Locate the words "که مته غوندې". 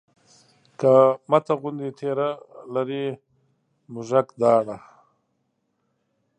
0.79-1.89